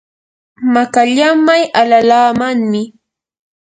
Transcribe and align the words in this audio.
makallamay 0.73 1.63
alalaamanmi. 1.81 2.81